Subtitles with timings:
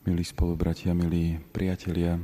[0.00, 2.16] Milí spolubratia, milí priatelia,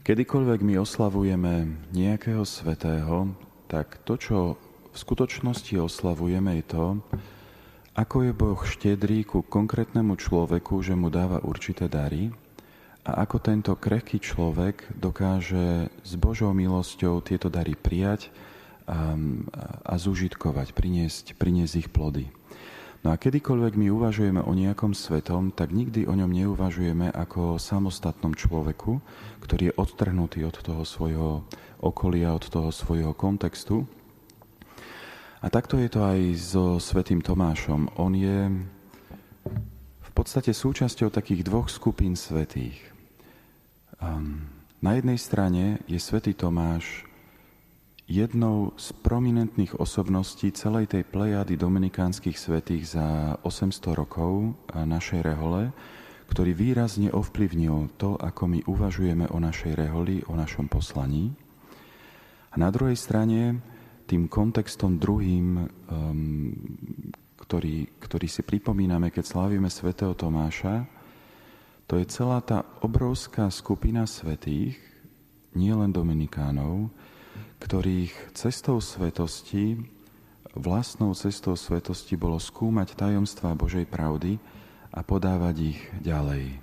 [0.00, 3.28] kedykoľvek my oslavujeme nejakého svetého,
[3.68, 4.36] tak to, čo
[4.88, 6.84] v skutočnosti oslavujeme, je to,
[7.92, 12.32] ako je Boh štedrý ku konkrétnemu človeku, že mu dáva určité dary
[13.04, 18.32] a ako tento krehký človek dokáže s Božou milosťou tieto dary prijať
[18.88, 19.12] a,
[19.84, 22.32] a zužitkovať, priniesť, priniesť ich plody.
[23.06, 27.62] No a kedykoľvek my uvažujeme o nejakom svetom, tak nikdy o ňom neuvažujeme ako o
[27.62, 28.98] samostatnom človeku,
[29.46, 31.46] ktorý je odtrhnutý od toho svojho
[31.78, 33.86] okolia, od toho svojho kontextu.
[35.38, 37.94] A takto je to aj so svetým Tomášom.
[37.94, 38.50] On je
[40.02, 42.90] v podstate súčasťou takých dvoch skupín svetých.
[44.02, 44.50] Um,
[44.82, 47.06] na jednej strane je svätý Tomáš
[48.06, 55.74] jednou z prominentných osobností celej tej plejady dominikánskych svetých za 800 rokov našej rehole,
[56.30, 61.34] ktorý výrazne ovplyvnil to, ako my uvažujeme o našej reholi, o našom poslaní.
[62.50, 63.58] A na druhej strane
[64.06, 66.54] tým kontextom druhým, um,
[67.42, 70.86] ktorý, ktorý si pripomíname, keď slávime svätého Tomáša,
[71.86, 74.78] to je celá tá obrovská skupina svetých,
[75.54, 76.90] nielen Dominikánov,
[77.60, 79.80] ktorých cestou svetosti,
[80.56, 84.40] vlastnou cestou svetosti bolo skúmať tajomstvá Božej pravdy
[84.92, 86.56] a podávať ich ďalej.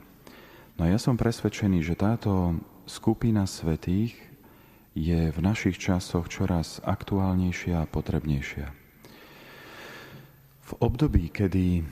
[0.77, 2.57] No a ja som presvedčený, že táto
[2.89, 4.17] skupina svetých
[4.97, 8.67] je v našich časoch čoraz aktuálnejšia a potrebnejšia.
[10.63, 11.85] V období, kedy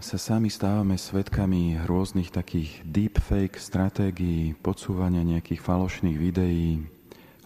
[0.00, 6.95] sa sami stávame svetkami rôznych takých deepfake stratégií, podsúvania nejakých falošných videí,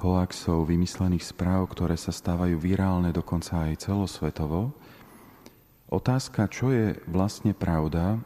[0.01, 4.73] hoaxov, vymyslených správ, ktoré sa stávajú virálne dokonca aj celosvetovo.
[5.93, 8.17] Otázka, čo je vlastne pravda,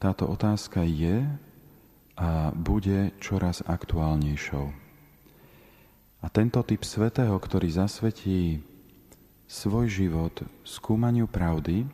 [0.00, 1.26] táto otázka je
[2.18, 4.88] a bude čoraz aktuálnejšou.
[6.18, 8.58] A tento typ svetého, ktorý zasvetí
[9.46, 10.34] svoj život
[10.66, 11.86] skúmaniu pravdy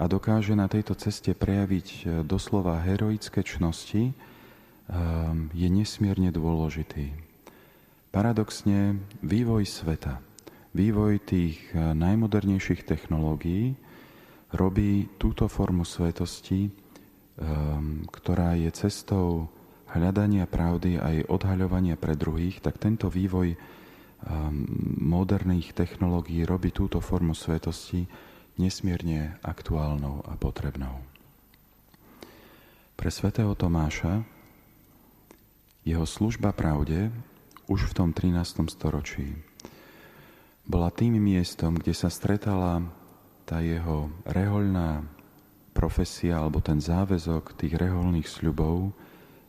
[0.00, 4.12] a dokáže na tejto ceste prejaviť e, doslova heroické čnosti, e,
[5.52, 7.29] je nesmierne dôležitý.
[8.10, 10.18] Paradoxne vývoj sveta,
[10.74, 13.78] vývoj tých eh, najmodernejších technológií
[14.50, 19.46] robí túto formu svetosti, ehm, ktorá je cestou
[19.94, 23.58] hľadania pravdy a odhaľovania pre druhých, tak tento vývoj ehm,
[24.98, 28.10] moderných technológií robí túto formu svetosti
[28.58, 30.98] nesmierne aktuálnou a potrebnou.
[32.98, 34.20] Pre svätého Tomáša
[35.86, 37.08] jeho služba pravde
[37.70, 38.66] už v tom 13.
[38.66, 39.30] storočí.
[40.66, 42.82] Bola tým miestom, kde sa stretala
[43.46, 45.06] tá jeho rehoľná
[45.70, 48.90] profesia alebo ten záväzok tých reholných sľubov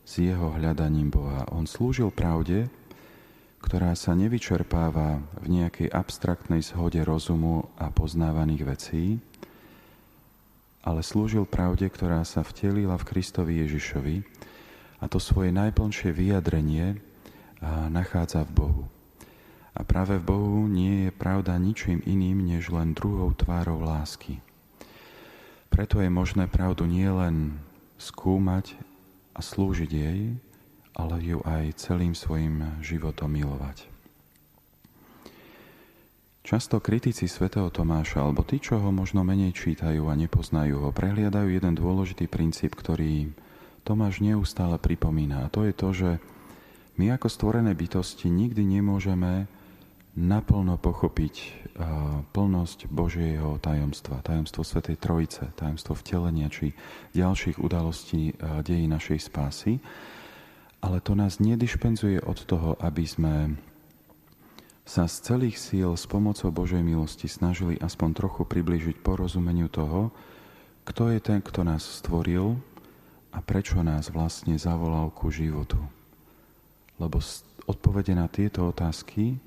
[0.05, 1.49] s jeho hľadaním Boha.
[1.49, 2.69] On slúžil pravde,
[3.65, 9.05] ktorá sa nevyčerpáva v nejakej abstraktnej zhode rozumu a poznávaných vecí,
[10.85, 14.15] ale slúžil pravde, ktorá sa vtelila v Kristovi Ježišovi
[15.01, 17.10] a to svoje najplnšie vyjadrenie
[17.63, 18.83] nachádza v Bohu.
[19.71, 24.43] A práve v Bohu nie je pravda ničím iným, než len druhou tvárou lásky.
[25.71, 27.55] Preto je možné pravdu nielen
[27.95, 28.75] skúmať
[29.31, 30.35] a slúžiť jej,
[30.91, 33.87] ale ju aj celým svojim životom milovať.
[36.41, 41.47] Často kritici svätého Tomáša, alebo tí, čo ho možno menej čítajú a nepoznajú ho, prehliadajú
[41.47, 43.31] jeden dôležitý princíp, ktorý
[43.87, 45.47] Tomáš neustále pripomína.
[45.47, 46.09] A to je to, že
[47.01, 49.49] my ako stvorené bytosti nikdy nemôžeme
[50.13, 51.65] naplno pochopiť
[52.29, 56.77] plnosť Božieho tajomstva, tajomstvo Svetej Trojice, tajomstvo vtelenia či
[57.17, 59.81] ďalších udalostí dejí našej spásy.
[60.85, 63.57] Ale to nás nedišpenzuje od toho, aby sme
[64.85, 70.13] sa z celých síl s pomocou Božej milosti snažili aspoň trochu priblížiť porozumeniu toho,
[70.85, 72.61] kto je ten, kto nás stvoril
[73.33, 75.81] a prečo nás vlastne zavolal ku životu
[77.01, 77.17] lebo
[77.65, 79.41] odpovede na tieto otázky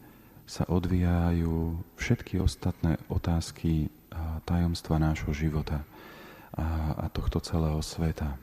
[0.44, 3.88] sa odvíjajú všetky ostatné otázky
[4.44, 5.86] tajomstva nášho života
[6.98, 8.34] a tohto celého sveta.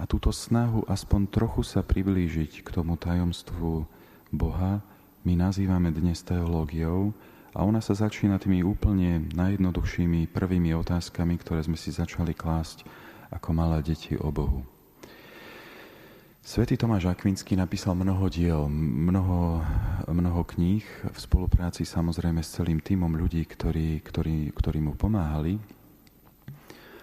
[0.00, 3.84] A túto snahu aspoň trochu sa priblížiť k tomu tajomstvu
[4.32, 4.80] Boha
[5.20, 7.12] my nazývame dnes teológiou
[7.52, 12.88] a ona sa začína tými úplne najjednoduchšími prvými otázkami, ktoré sme si začali klásť
[13.28, 14.64] ako malé deti o Bohu.
[16.40, 19.60] Svetý Tomáš Akvinský napísal mnoho diel, mnoho,
[20.08, 20.82] mnoho kníh
[21.12, 25.60] v spolupráci samozrejme s celým týmom ľudí, ktorí, ktorí, ktorí mu pomáhali.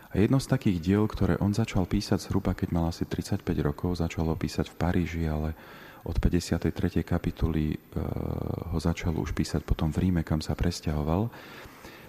[0.10, 4.02] A jedno z takých diel, ktoré on začal písať zhruba, keď mal asi 35 rokov,
[4.02, 5.54] začal ho písať v Paríži, ale
[6.02, 6.74] od 53.
[7.06, 11.30] kapituly uh, ho začal už písať potom v Ríme, kam sa presťahoval,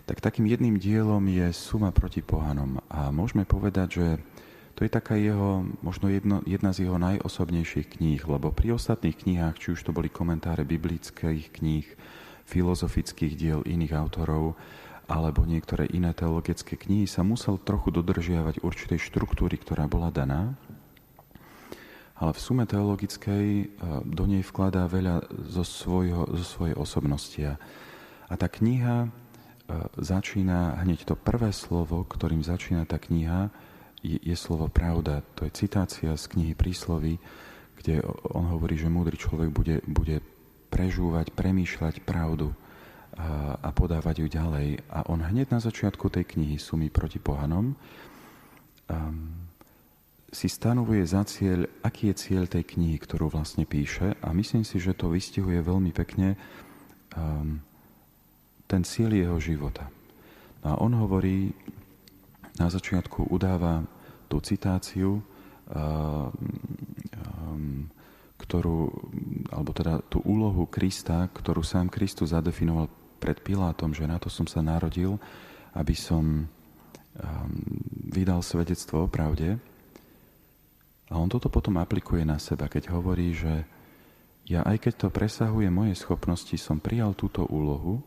[0.08, 2.80] tak takým jedným dielom je Suma proti pohanom.
[2.88, 4.06] A môžeme povedať, že
[4.78, 9.58] to je taká jeho, možno jedno, jedna z jeho najosobnejších kníh, lebo pri ostatných knihách,
[9.58, 11.82] či už to boli komentáre biblických kníh,
[12.46, 14.54] filozofických diel iných autorov,
[15.10, 20.54] alebo niektoré iné teologické knihy, sa musel trochu dodržiavať určitej štruktúry, ktorá bola daná.
[22.14, 23.66] Ale v sume teologickej e,
[24.06, 27.42] do nej vkladá veľa zo, svojho, zo svojej osobnosti.
[28.30, 29.08] A tá kniha e,
[29.98, 33.50] začína, hneď to prvé slovo, ktorým začína tá kniha,
[34.02, 35.22] je, slovo pravda.
[35.38, 37.18] To je citácia z knihy Príslovy,
[37.82, 38.02] kde
[38.34, 40.22] on hovorí, že múdry človek bude, bude
[40.68, 42.52] prežúvať, premýšľať pravdu
[43.18, 44.82] a, a podávať ju ďalej.
[44.90, 47.76] A on hneď na začiatku tej knihy Sumy proti pohanom um,
[50.28, 54.76] si stanovuje za cieľ, aký je cieľ tej knihy, ktorú vlastne píše a myslím si,
[54.76, 56.36] že to vystihuje veľmi pekne
[57.16, 57.64] um,
[58.68, 59.88] ten cieľ jeho života.
[60.60, 61.56] No a on hovorí,
[62.58, 63.86] na začiatku udáva
[64.26, 65.22] tú citáciu,
[68.38, 68.78] ktorú,
[69.50, 74.46] alebo teda tú úlohu Krista, ktorú sám Kristus zadefinoval pred Pilátom, že na to som
[74.46, 75.18] sa narodil,
[75.74, 76.46] aby som
[78.08, 79.58] vydal svedectvo o pravde.
[81.08, 83.64] A on toto potom aplikuje na seba, keď hovorí, že
[84.48, 88.00] ja aj keď to presahuje moje schopnosti, som prijal túto úlohu,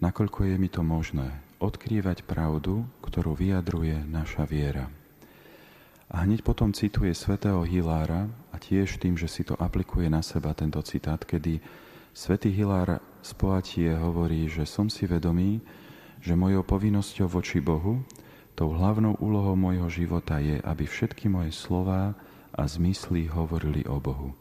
[0.00, 4.88] nakoľko je mi to možné odkrývať pravdu, ktorú vyjadruje naša viera.
[6.10, 10.50] A hneď potom cituje svätého Hilára a tiež tým, že si to aplikuje na seba
[10.56, 11.62] tento citát, kedy
[12.10, 15.62] svätý Hilár z Poatie hovorí, že som si vedomý,
[16.18, 18.02] že mojou povinnosťou voči Bohu,
[18.58, 22.18] tou hlavnou úlohou môjho života je, aby všetky moje slová
[22.50, 24.34] a zmysly hovorili o Bohu.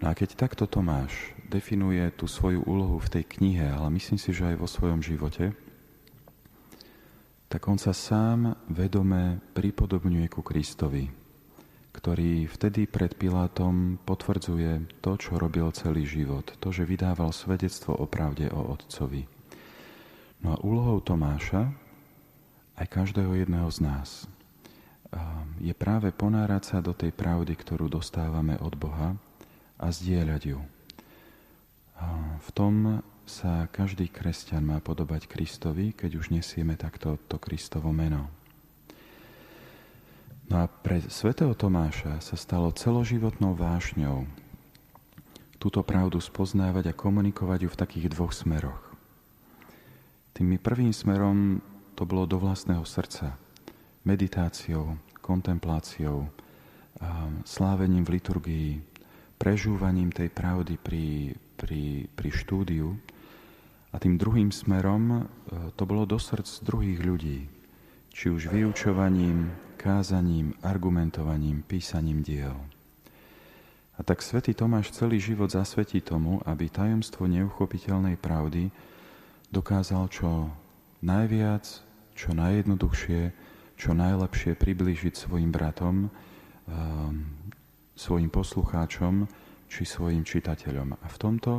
[0.00, 1.12] No a keď takto Tomáš
[1.44, 5.52] definuje tú svoju úlohu v tej knihe, ale myslím si, že aj vo svojom živote,
[7.52, 11.04] tak on sa sám vedome pripodobňuje ku Kristovi,
[11.92, 18.08] ktorý vtedy pred Pilátom potvrdzuje to, čo robil celý život, to, že vydával svedectvo o
[18.08, 19.28] pravde o Otcovi.
[20.40, 21.68] No a úlohou Tomáša,
[22.80, 24.24] aj každého jedného z nás,
[25.60, 29.12] je práve ponárať sa do tej pravdy, ktorú dostávame od Boha,
[29.80, 30.60] a zdieľať ju.
[32.40, 38.28] V tom sa každý kresťan má podobať Kristovi, keď už nesieme takto to Kristovo meno.
[40.50, 44.26] No a pre svätého Tomáša sa stalo celoživotnou vášňou
[45.62, 48.82] túto pravdu spoznávať a komunikovať ju v takých dvoch smeroch.
[50.34, 51.62] Tým prvým smerom
[51.94, 53.36] to bolo do vlastného srdca,
[54.02, 56.26] meditáciou, kontempláciou,
[57.46, 58.70] slávením v liturgii,
[59.40, 62.92] prežúvaním tej pravdy pri, pri, pri štúdiu.
[63.90, 65.20] A tým druhým smerom e,
[65.74, 67.48] to bolo do srdc druhých ľudí.
[68.12, 69.48] Či už vyučovaním,
[69.80, 72.54] kázaním, argumentovaním, písaním diel.
[73.96, 78.68] A tak svätý Tomáš celý život zasvetí tomu, aby tajomstvo neuchopiteľnej pravdy
[79.48, 80.52] dokázal čo
[81.00, 81.64] najviac,
[82.16, 83.22] čo najjednoduchšie,
[83.80, 86.12] čo najlepšie priblížiť svojim bratom,
[88.00, 89.28] svojim poslucháčom
[89.68, 90.96] či svojim čitateľom.
[90.96, 91.52] A v tomto,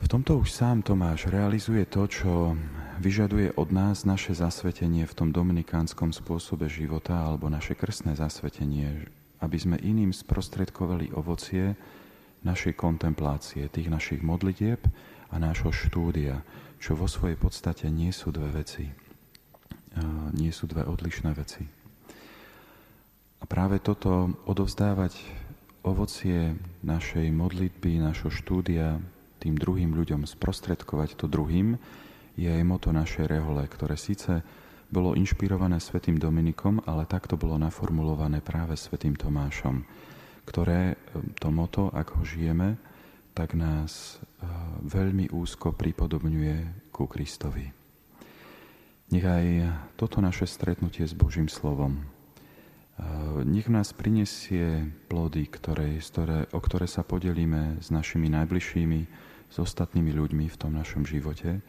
[0.00, 2.56] v tomto už sám Tomáš realizuje to, čo
[2.96, 9.06] vyžaduje od nás naše zasvetenie v tom dominikánskom spôsobe života alebo naše krstné zasvetenie,
[9.44, 11.76] aby sme iným sprostredkovali ovocie
[12.42, 14.82] našej kontemplácie, tých našich modlitieb
[15.28, 16.42] a nášho štúdia,
[16.78, 18.86] čo vo svojej podstate nie sú dve veci.
[20.38, 21.77] Nie sú dve odlišné veci.
[23.38, 25.14] A práve toto odovzdávať
[25.86, 28.98] ovocie našej modlitby, našho štúdia
[29.38, 31.78] tým druhým ľuďom, sprostredkovať to druhým,
[32.34, 34.42] je aj moto našej rehole, ktoré síce
[34.88, 39.84] bolo inšpirované svätým Dominikom, ale takto bolo naformulované práve svätým Tomášom,
[40.48, 40.96] ktoré e,
[41.36, 42.80] to moto, ak ho žijeme,
[43.36, 44.46] tak nás e,
[44.86, 47.68] veľmi úzko pripodobňuje ku Kristovi.
[49.12, 49.46] Nech aj
[50.00, 52.17] toto naše stretnutie s Božím slovom
[53.46, 59.00] nech nás prinesie plody, ktoré, ktoré, o ktoré sa podelíme s našimi najbližšími,
[59.48, 61.64] s ostatnými ľuďmi v tom našom živote,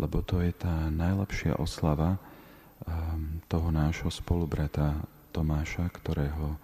[0.00, 4.98] lebo to je tá najlepšia oslava um, toho nášho spolubrata
[5.30, 6.58] Tomáša, ktorého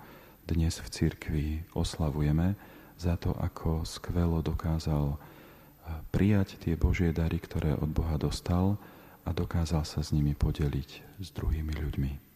[0.46, 1.46] dnes v cirkvi
[1.78, 2.58] oslavujeme
[2.98, 5.18] za to, ako skvelo dokázal uh,
[6.10, 8.74] prijať tie Božie dary, ktoré od Boha dostal
[9.22, 12.29] a dokázal sa s nimi podeliť s druhými ľuďmi.